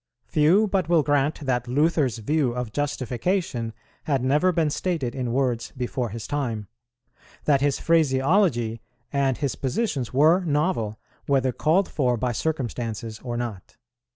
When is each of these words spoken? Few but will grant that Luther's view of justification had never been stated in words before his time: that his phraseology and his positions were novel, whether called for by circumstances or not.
Few 0.25 0.65
but 0.65 0.89
will 0.89 1.03
grant 1.03 1.41
that 1.41 1.67
Luther's 1.67 2.17
view 2.17 2.53
of 2.55 2.73
justification 2.73 3.71
had 4.05 4.23
never 4.23 4.51
been 4.51 4.71
stated 4.71 5.13
in 5.13 5.31
words 5.31 5.73
before 5.77 6.09
his 6.09 6.25
time: 6.25 6.65
that 7.45 7.61
his 7.61 7.77
phraseology 7.77 8.81
and 9.13 9.37
his 9.37 9.53
positions 9.53 10.11
were 10.11 10.43
novel, 10.43 10.97
whether 11.27 11.51
called 11.51 11.87
for 11.87 12.17
by 12.17 12.31
circumstances 12.31 13.19
or 13.23 13.37
not. 13.37 13.77